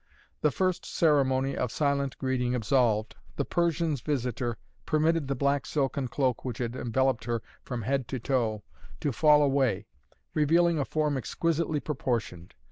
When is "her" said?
7.25-7.43